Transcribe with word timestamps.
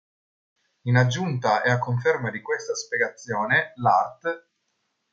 In 0.85 0.95
aggiunta 0.95 1.61
e 1.61 1.69
a 1.69 1.77
conferma 1.77 2.31
di 2.31 2.41
questa 2.41 2.73
spiegazione, 2.73 3.73
l'art. 3.75 4.47